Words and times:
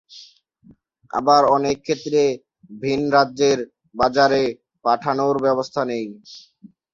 আবার 1.13 1.41
অনেক 1.55 1.77
ক্ষেত্রে 1.85 2.21
ভিন 2.81 3.01
রাজ্যের 3.11 3.59
বাজারে 3.95 4.43
পাঠানোর 4.85 5.35
ব্যবস্থা 5.45 5.81
নেই। 5.91 6.05